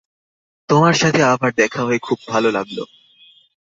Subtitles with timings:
[0.69, 2.83] তোমার সাথে আবার দেখা হয়ে খুব ভালো লাগলো।